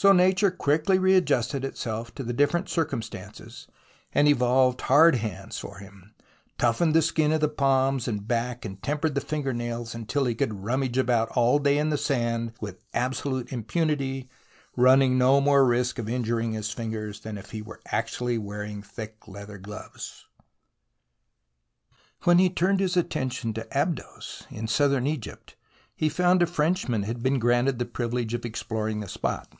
[0.00, 3.66] So nature quickly readjusted itself to the different circumstances
[4.12, 6.14] and evolved hard hands for him,
[6.56, 10.36] toughened the skin of the palms and back and tempered the finger nails until he
[10.36, 14.28] could rummage about all day in the sand with abso lute impunity,
[14.76, 19.26] running no more risk of injuring his lingers than if he were actually wearing thick
[19.26, 20.26] leather gloves.
[22.22, 25.56] When he turned his attention to Abydos in Southern Egypt,
[25.96, 29.54] he found a Frenchman had been granted the privilege of exploring the spot.